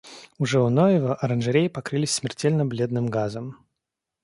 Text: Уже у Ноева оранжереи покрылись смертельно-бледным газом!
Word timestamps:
Уже 0.39 0.59
у 0.59 0.69
Ноева 0.69 1.13
оранжереи 1.13 1.67
покрылись 1.67 2.09
смертельно-бледным 2.15 3.05
газом! 3.07 3.63